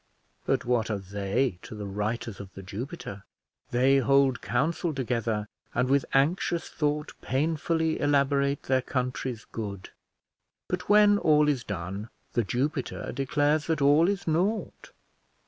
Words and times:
But 0.47 0.65
what 0.65 0.89
are 0.89 0.97
they 0.97 1.59
to 1.61 1.75
the 1.75 1.85
writers 1.85 2.39
of 2.39 2.51
The 2.55 2.63
Jupiter? 2.63 3.23
They 3.69 3.99
hold 3.99 4.41
council 4.41 4.95
together 4.95 5.47
and 5.75 5.89
with 5.91 6.05
anxious 6.11 6.67
thought 6.69 7.13
painfully 7.21 7.99
elaborate 7.99 8.63
their 8.63 8.81
country's 8.81 9.45
good; 9.51 9.91
but 10.67 10.89
when 10.89 11.19
all 11.19 11.47
is 11.47 11.63
done, 11.63 12.09
The 12.33 12.43
Jupiter 12.43 13.11
declares 13.11 13.67
that 13.67 13.79
all 13.79 14.07
is 14.07 14.27
naught. 14.27 14.89